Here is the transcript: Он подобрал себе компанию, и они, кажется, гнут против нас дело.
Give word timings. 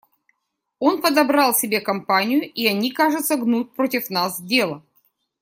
Он 0.79 0.99
подобрал 0.99 1.53
себе 1.53 1.79
компанию, 1.79 2.49
и 2.51 2.65
они, 2.65 2.89
кажется, 2.91 3.37
гнут 3.37 3.75
против 3.75 4.09
нас 4.09 4.41
дело. 4.41 4.83